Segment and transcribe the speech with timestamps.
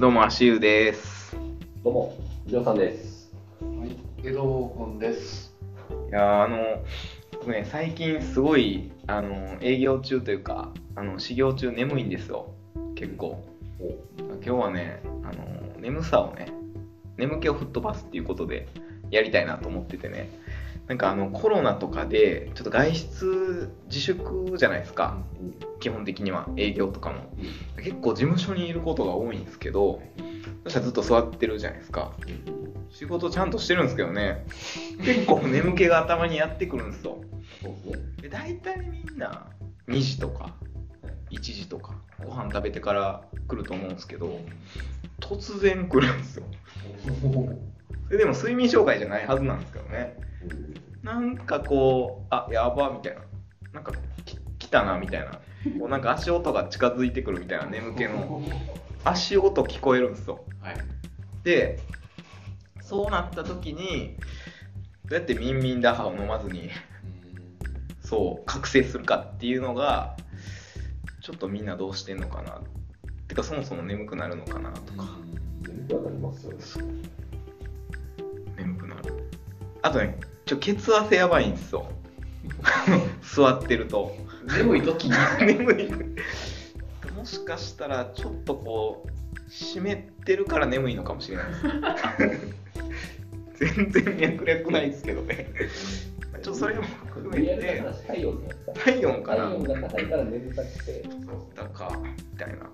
[0.00, 1.36] どうも、足湯です。
[1.84, 3.30] どうも、りょうさんです。
[3.60, 5.54] はい、江戸君です。
[6.08, 6.56] いやーあの、
[7.32, 12.54] 僕ね、最近すごい、あの、営業中というか、あの、修行中眠いんですよ。
[12.94, 13.44] 結構。
[13.78, 16.50] 今日はね、あの、眠さをね、
[17.18, 18.68] 眠気を吹っ飛ばすっていうことで
[19.10, 20.30] やりたいなと思っててね。
[20.90, 25.22] なんかあの、コロナとかで、ちょっと外出自粛じゃないですか。
[25.78, 27.32] 基本的には営業とかも。
[27.76, 30.02] 結構事務所にいることが多いんですけど、
[30.64, 32.12] そしたらずっと座ってるじゃないですか。
[32.90, 34.44] 仕事ちゃんとしてるんですけどね
[35.04, 37.18] 結構眠気が頭にやってくるんですよ
[38.20, 39.46] で大体みんな
[39.88, 40.54] 2時とか
[41.30, 44.40] 1時とかご飯食べてから来ると思うんですけど
[45.20, 46.44] 突然来るんですよ
[48.10, 50.29] ででも睡眠障害じゃないはずなんですけどね
[51.02, 53.22] なんかこうあやばみたいな。
[53.72, 53.92] なんか
[54.24, 55.32] き来たなみたいな。
[55.78, 58.42] こうなんか足音が近づいてくるみたいな眠気の。
[59.04, 60.44] 足音聞こえるんですよ。
[60.60, 60.76] はい。
[61.44, 61.78] で
[62.80, 64.16] そうなった時に
[65.04, 66.70] どうやってミンミン打破を飲まずに
[68.00, 70.16] そう覚醒するかっていうのが
[71.22, 72.60] ちょっとみんなどうしてんのかな。
[73.28, 75.04] てかそもそも眠くなるのかなとか、
[75.62, 76.58] 眠くはなりますよね。
[78.56, 79.30] 眠くなる。
[79.82, 80.18] あとね
[80.50, 81.86] ちょ血圧やばいんですよ。
[83.22, 84.16] 座ってると。
[84.58, 85.12] 眠い時に。
[85.46, 85.88] 眠い。
[87.16, 92.40] もしかしたらちょっとこう湿ってるから眠いのかもしれないで
[93.54, 93.62] す。
[93.76, 95.52] 全然脈略ないですけどね。
[96.42, 98.42] ちょっとそれも含めて体温。
[98.74, 101.04] 体温かな体温が高いから眠たくて、
[101.54, 102.00] だか
[102.32, 102.68] みたいな。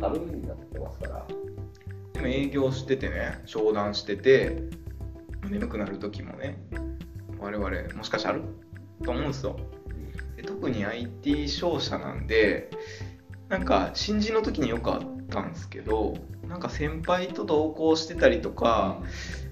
[0.00, 1.26] 春になってますから。
[2.14, 4.56] でも営業しててね商談してて
[5.48, 6.58] 眠くなる時もね
[7.38, 8.44] 我々もしかしたらある？
[9.04, 9.56] と思うんですよ。
[10.36, 12.70] で特に IT 商社なんで
[13.48, 16.14] なんか新人の時によくあったんですけど
[16.48, 19.02] なんか先輩と同行してたりとか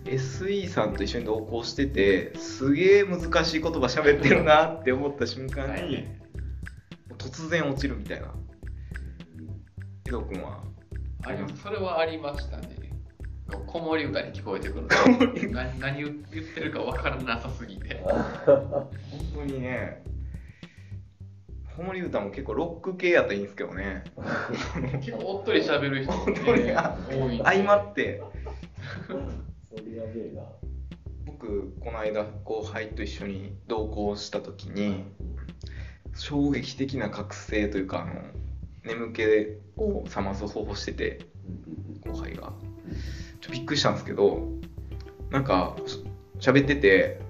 [0.04, 6.08] SE さんと一緒に同行しててすげえ難しい言葉喋ってるなって思った瞬間に、はい。
[7.18, 8.32] 突然落ちるみたいな。
[10.06, 10.62] 江戸君は？
[11.24, 11.62] あります。
[11.62, 12.85] それはありましたね。
[13.48, 14.88] 子守歌に聞こえてくる。
[15.52, 18.02] 何何言ってるか分からなさすぎて。
[18.44, 18.90] 本
[19.34, 20.02] 当にね
[21.76, 24.04] 子守歌も結構ロック系やったらいいんですけどね
[25.00, 27.40] 結構おっとり喋る人本当にってあ多い。
[27.44, 28.22] 相まって。
[31.26, 35.04] 僕この間後輩と一緒に同行した時に
[36.14, 38.22] 衝撃的な覚醒というかあの
[38.84, 39.22] 眠気
[39.76, 41.20] を覚ます方法してて
[42.06, 42.52] 後輩が
[43.50, 44.48] びっくりしたんですけど
[45.30, 46.04] なんかし
[46.40, 47.20] 喋ってて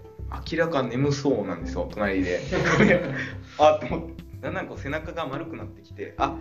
[0.50, 2.40] 明らか眠そうなんですよ隣で。
[3.58, 6.36] あっと思ってだんだんこう背中が丸くなってきてあ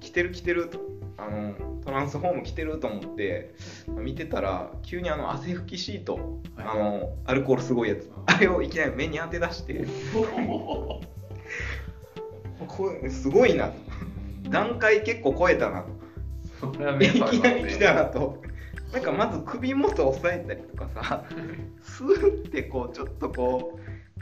[0.00, 0.80] 来てる来てると
[1.16, 3.54] あのトランスフォーム来てると思って
[3.88, 6.22] 見てたら急にあの汗拭きシート、はい。
[6.58, 9.86] あのアルコールすごいやつあれをいきなり目に当て出して
[12.66, 13.74] これすごいなと。
[14.50, 15.88] 段階結構超えたなと。
[16.72, 18.42] それはいきなり来たなと。
[18.92, 21.24] なんかまず首元押さえたりとかさ、
[21.82, 23.78] スーってこうちょっとこ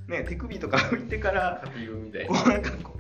[0.09, 2.43] う、ね、手首とか拭いてから、こな。
[2.45, 2.93] うなんかこ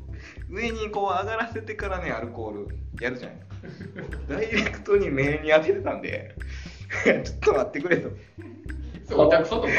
[0.50, 4.19] う、上にこう上がらせてからね、アルコールやるじゃないですか。
[4.28, 6.37] ダイレクトに目に当ててたんで、
[7.04, 8.10] ちょっと待ってくれと。
[9.16, 9.66] お客さんと。
[9.66, 9.71] お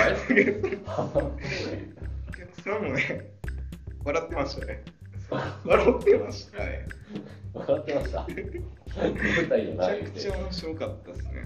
[2.31, 3.31] 客さんもね、
[4.03, 4.83] 笑ってましたね。
[5.65, 6.87] 笑ってましたね。
[7.53, 8.25] 笑ってました。
[8.27, 11.45] めちゃくちゃ面白かったですね。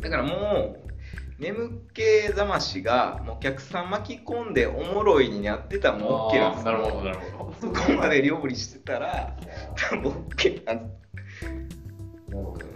[0.00, 9.36] だからもう、眠気覚ましがお客さん巻き込んでおもろいになってたらもう OK なんですあーなるほど、なるほそこまで料理してたら、
[9.76, 11.08] 多分 OK なんです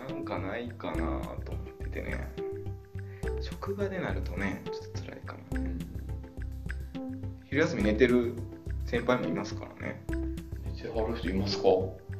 [0.08, 0.96] なんかないかな
[1.44, 2.28] と思っててね。
[3.40, 5.60] 職場でなるとね、ちょっと辛いかな。
[7.44, 8.34] 昼休み寝てる
[8.86, 10.02] 先輩もいますからね。
[10.08, 10.18] ど。
[10.74, 11.64] 一応ある人いますか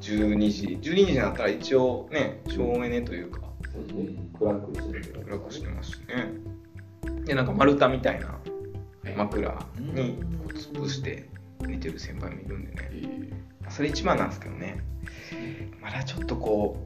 [0.01, 0.79] ？12時。
[0.81, 3.41] 12時になったら一応ね、省エネというか、
[3.73, 4.19] そうですね。
[4.39, 7.25] クランクしてる暗くしてますしね。
[7.25, 10.19] で、なんか丸太みたいなはい枕に
[10.55, 11.29] 潰して
[11.61, 12.89] 寝てる先輩もいるんでね。
[12.93, 14.85] えーそれ一番なんですけどね。
[15.81, 16.77] まだちょっとこ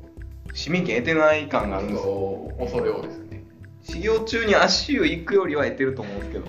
[0.49, 2.53] う、市民権得てない感があるんですよ。
[2.59, 3.45] 恐れ多いですね。
[3.83, 6.45] 修行中に足湯行くよりは得てると思うんですけど、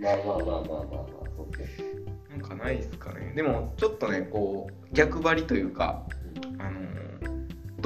[0.00, 1.06] まあまあまあまあまあまあ、
[1.36, 1.84] そうですね。
[2.30, 3.32] なんかないですかね。
[3.34, 6.15] でも、ちょっとね、こう、逆張りというか、あのー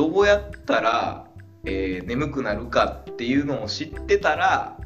[0.01, 1.27] どうやったら、
[1.67, 4.79] えー眠くなるかっていうのを知ってたら、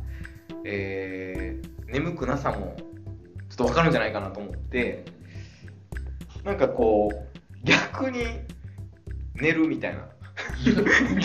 [0.65, 2.75] えー眠くなさも
[3.49, 5.05] ちょっと分かるんじゃないかなと思って
[6.43, 8.25] なんかこう逆に
[9.37, 10.09] 寝るみたいな。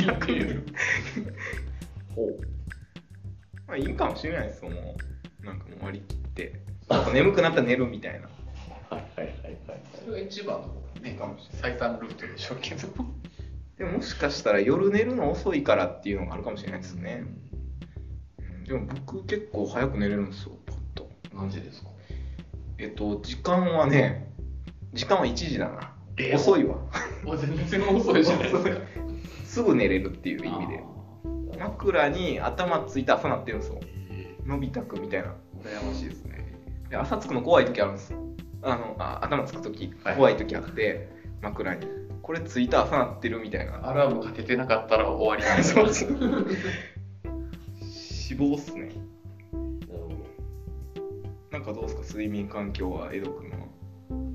[0.05, 0.43] 逆に。
[2.15, 2.39] ほう。
[3.65, 4.95] まあいいかもしれないですよも
[5.41, 5.45] う。
[5.45, 6.61] なんかもう割り切って。
[7.11, 8.29] 眠くなったら寝るみたいな。
[8.95, 9.81] はいはいはいはい。
[9.99, 12.87] それが一番のねかもしれ最短ルートでしょうけど
[13.79, 17.23] でももしかしたら夜寝るの遅いからっていうのがあるかもしれないですね、
[18.37, 20.51] うん、でも僕結構早く寝れるんですよ。
[20.67, 21.09] パッと。
[21.33, 21.89] 何時ですか？
[22.77, 24.31] えっと時間はね
[24.93, 25.93] 時間は1時だな。
[26.17, 26.75] え遅いわ。
[27.37, 28.69] 全然遅いじゃないですか。
[29.45, 30.83] すぐ寝れるっていう意味で。
[31.57, 33.79] 枕に頭ついて朝なってるんですよ。
[34.45, 35.33] のび太くんみたいな。
[35.63, 36.53] 羨ましいですね。
[36.89, 38.19] で朝つくの怖い時あるんですよ。
[38.61, 39.93] あのあ頭つく時。
[40.03, 40.15] はい。
[40.15, 41.09] 怖い時あって、
[41.41, 41.85] 枕に
[42.29, 43.89] これついた朝なってるみたいな。
[43.89, 46.09] アラームかけてなかったら終わりなん そうそう。
[47.91, 48.91] 死亡っすね。
[51.49, 52.01] なんかどうですか？
[52.03, 53.57] 睡眠環境は江戸くんは。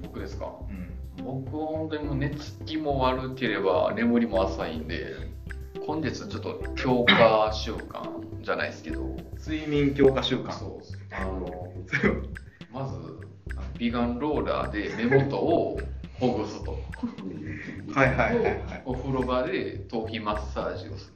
[0.03, 0.53] 僕ですか？
[1.19, 1.25] うん。
[1.25, 5.13] 僕は本当にもう寝つきも悪ければ眠りも浅いんで
[5.87, 8.03] 本日ちょっと強化習慣
[8.43, 9.15] じゃないですけど。
[9.39, 10.51] 睡眠強化習慣。
[10.51, 11.73] そうあの
[12.75, 12.97] まず
[13.79, 15.79] ビガンローラーで目元を
[16.19, 16.77] ほぐすと
[17.95, 18.45] はいはいはい。
[18.45, 21.13] はいお風呂場で頭皮マッサージをす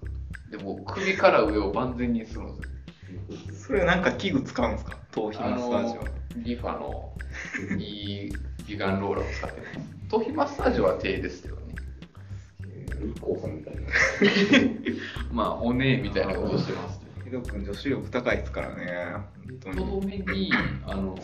[0.51, 0.57] る。
[0.59, 2.67] でもう首から上を万全にするんで。
[2.67, 6.05] すよそれなんか器具使うんですか頭皮マッサージは
[6.37, 7.13] リファの
[7.79, 8.33] いい
[8.67, 9.89] ビガンローラーを使ってます。
[10.09, 11.63] 頭皮マッサージは手ですけどね。
[13.01, 13.81] 日光さんみたいな。
[15.33, 19.13] まあおねえみたいなことしてます江戸くん女子力高いですからね
[19.61, 20.51] とどめに
[20.87, 21.19] あの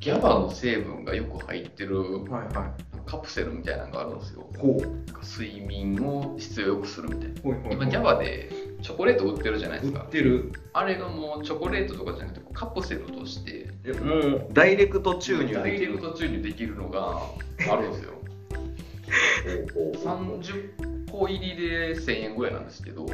[0.00, 2.72] ギャバの成分がよく入ってるはいは
[3.06, 4.48] カプセルみたいなのがあるんですよ。
[4.54, 4.80] いほう。
[4.80, 7.40] なんか睡眠を質よくするみたいな。
[7.42, 8.50] ほいほい今ギャバで
[8.82, 10.52] チョコレート売ってるじゃないです売かってる。
[10.72, 13.68] あれがもうチョコレートとかじゃなくてカプセルとして。
[13.84, 17.22] えもうダイレクト注入ダイレクト注入できるのが
[17.70, 18.12] あるんですよ。
[19.74, 23.06] ほうほうほう30個入りで1000円ぐらいなんですけど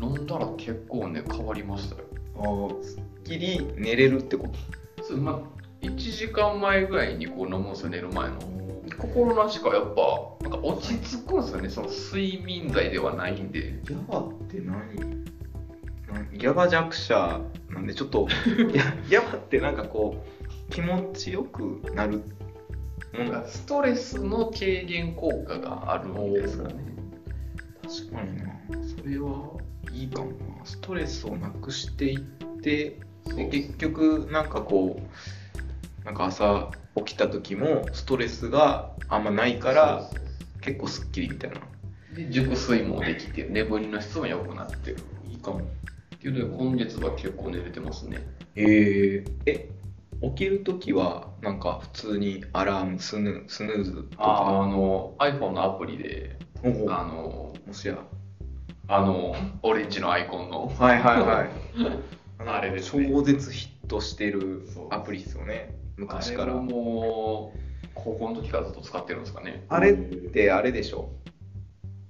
[0.00, 2.04] 飲んだら結構ね変わりましたよ。
[2.36, 5.16] あーすっきり寝れるってこと？
[5.16, 8.38] まあ、1時間前ぐらいにこう飲むんですよ寝る前の。
[8.98, 13.80] 心なしかやっぱなんか落ち着くんですよねその睡眠剤ではないんで。
[13.84, 14.74] ギャバって何？
[16.12, 17.40] なんギャバ弱者
[17.70, 23.24] なんでちょっとギャギャバってなんかこう気持ちよくなるもの。
[23.24, 26.74] なんかストレスの軽減効果があるんですかね。
[27.82, 28.44] 確かにな。
[29.00, 29.60] それは
[29.92, 30.64] いいかもな。
[30.64, 32.20] ストレスをなくしていっ
[32.60, 35.02] てで結局なんかこう
[36.08, 40.08] なんか朝起きた時もストレスがあんまないから
[40.62, 41.60] 結構すっきりみたいな。
[42.14, 44.96] で熟睡もできて眠りの質も良くなってる。
[45.30, 45.58] いいかも。
[45.58, 45.62] っ
[46.18, 48.26] ていうので今月は結構寝れてますね。
[48.56, 49.68] えー、え
[50.22, 56.38] 起きる時はなんか普通にアラームスヌスヌーズとああかの iPhone のアプリで
[56.88, 57.98] あのもしや。
[58.90, 60.68] あのオレンジのアイコンの。
[60.68, 62.42] はいはいはい。
[62.42, 63.10] の あれですね。
[63.10, 66.44] 超絶ヒットしてるアプリですよね昔から。
[66.44, 67.58] あれをもう
[67.94, 69.64] 高校の時からずっと使ってるんですかね。
[69.68, 69.94] あれっ
[70.30, 71.10] てあれでしょ？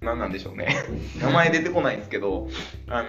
[0.01, 0.69] 何なんでしょうね。
[1.21, 2.47] 名前出てこないんですけど
[2.87, 3.09] あの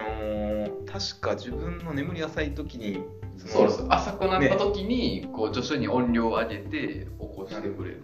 [0.66, 3.04] ー、確か自分の眠り浅い時に
[3.36, 3.84] そうです。
[3.88, 8.02] 浅くなった時に、こう徐々に音量を上げて起こしてくれる。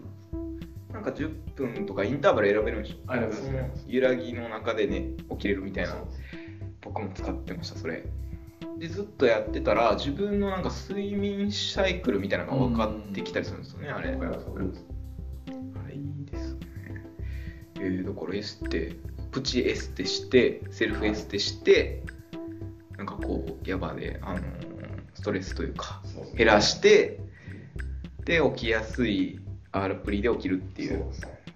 [0.93, 3.13] なんか10分とかインターバル選べるんでしょ？
[3.13, 3.19] あ
[3.87, 5.97] 揺らぎの中でね起きれるみたいな。
[6.81, 8.05] 僕も使ってましたそれ
[8.79, 14.11] でずっとやってたら自分のなんか睡眠サイクルみたいなのが分かってきたりするんですよねあれ。
[14.11, 16.61] あれいいですね。
[17.77, 18.97] えー、だからエステ
[19.31, 22.03] プチエステしてセルフエステして
[22.97, 24.67] なんかこうヤバで、あのー
[25.17, 26.03] ストレスというか
[26.37, 27.19] 減らして
[28.25, 29.41] で起きやすい
[29.73, 31.05] アプリで起きるっていう。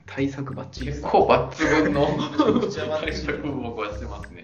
[0.07, 1.03] 対策バッチリです。
[1.03, 2.09] 結構抜群の。
[2.17, 4.40] めちゃくちゃバッ対チリ策を僕はしてますね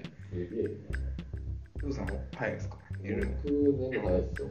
[1.97, 2.79] さん早いですか？
[3.03, 3.33] 寝るの
[3.73, 4.49] 僕寝るの早いですよ。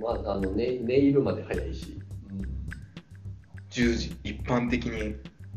[0.00, 2.00] まあ、あの、ネネイルまで早いし。
[3.70, 4.16] 10時。
[4.24, 5.10] 一般的に。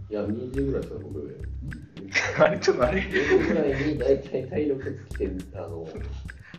[0.09, 1.41] いや、2時ぐらいですよ、僕。
[2.39, 3.01] あれちょっとあれ。
[3.01, 4.83] 2時ぐらいに大体体力
[5.17, 5.87] 尽きて、あの、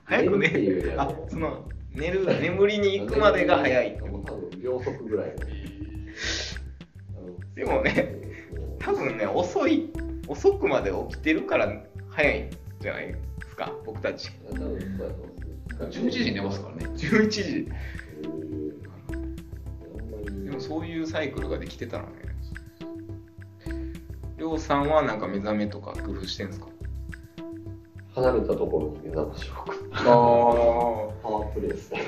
[0.05, 4.25] 早く寝るあその寝る眠りに行くまでが早い多分
[4.61, 5.35] 秒速ぐらいの。
[7.17, 8.15] あのでもね、
[8.79, 9.91] 多分ね遅い
[10.27, 11.73] 遅くまで起きてるから
[12.11, 12.51] 早いん
[12.81, 13.15] じゃない？
[13.59, 13.73] か。
[13.85, 14.31] 僕たち。
[14.49, 16.87] 多分そうやと思うんです11時に寝ますからね。
[16.97, 17.69] 11時。
[20.45, 22.11] でもそういうサイクルができてたらね。
[24.39, 26.69] りょうさんはなんか目覚めとか工夫してんすか？
[28.15, 30.03] 離れたところに目覚ましを置くあ
[31.23, 32.01] パワープレイですね。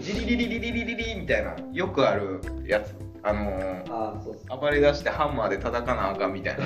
[0.00, 6.64] ジリリリリリリリリみたいなよくあるやつあのーああそうっす暴れ出してハンマーで叩かなあかんみたいな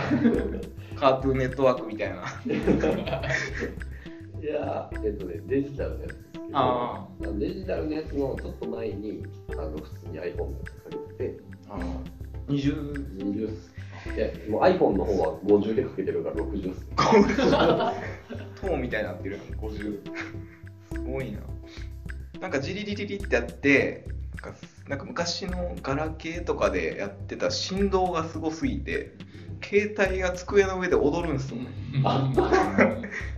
[0.99, 2.23] カートゥーンネットワークみたいな
[4.43, 11.41] いやえっとねデジタルのやつですけどあデジタルのやつのちょっと前にあの普通に iPhone のやつかけてて
[12.49, 13.77] 20 20っす
[14.15, 16.87] いやもう iPhone の方は50でかけてるから60っす。
[18.61, 19.41] 塔みたいになってる。
[19.59, 20.01] 50
[20.93, 21.41] すごいな。
[22.41, 24.07] なんかジリリリリってやって
[24.43, 29.17] なんかなんか昔のガラケーとかでやってた振動がすごすぎて
[29.63, 31.59] 携帯が机の上で踊るんですよ
[32.05, 32.31] あ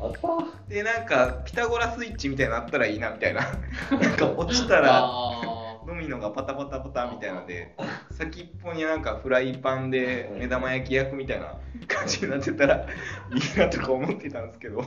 [0.00, 0.68] あった。
[0.68, 3.40] でなんかピタゴラスイッチみたいになったらいいなみたいな。
[3.90, 7.74] なんか落ちたらあドミノがパタパタパタみたいなので
[8.10, 12.86] 先っぽになんかフライパンで目玉焼き焼くみたいな感じになってたら
[13.32, 14.82] いいなとか思ってたんですけど。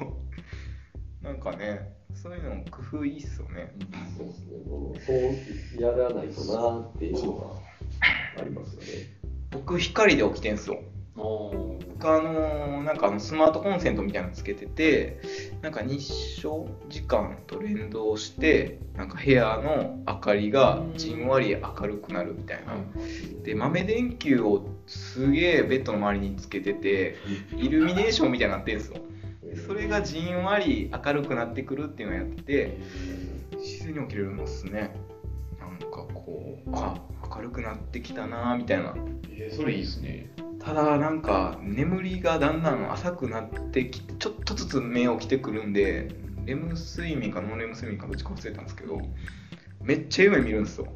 [1.22, 3.74] なんかねそういうの工夫いいっすよね。
[4.18, 4.58] そうですね。
[4.68, 7.34] もうそうやらないとなっていうの
[8.36, 8.88] がありますよね。
[9.52, 10.82] 僕光で起きてんすよ
[11.22, 15.22] 僕あのーなんかあのスマートコンセントみたいなのつけてて
[15.62, 16.12] なんか日
[16.42, 22.74] 照時間と連動してなんか部屋の明かりがじんわり明るくなるみたいな。
[23.44, 27.18] で豆電球をすげえベッドの周りにつけてて
[27.56, 28.98] イルミネーションみたいになってるんですよ。
[29.44, 32.78] でそれがじんわり明るくなってくるっていうのをやってて
[33.58, 34.96] 自然に起きれるんですね。
[35.60, 37.00] なんかこうあ
[37.36, 38.96] 明るくなってきたなみたいな。
[39.30, 40.32] えそれいいですね。
[40.64, 46.10] ただなんか眠りがだんだん浅くなってきてちょっとずつ目起きてくるんで
[46.46, 49.02] レム睡眠かノンレム睡眠かどっちか忘れたんですけど
[49.82, 50.88] めっちゃ夢見るんですよ。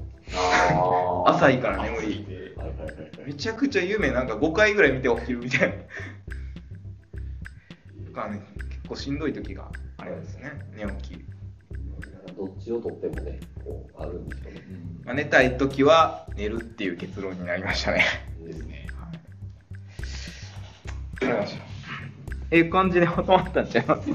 [1.25, 2.25] 浅いから眠り。
[2.57, 5.75] 浅いめちゃくちゃ夢なんか5回ぐらい見て起きるみたいな。
[8.05, 10.51] とかね結構しんどい時がありますね。
[10.75, 11.25] 寝起き、
[12.37, 14.61] どっちをとってもねこうあるんですよね。
[14.69, 18.05] うんまあ、寝たい時は寝るっていう結論になりましたね。
[18.43, 18.84] ですね
[22.51, 23.67] ええ感じでまとまったん。
[23.67, 24.09] ちゃいます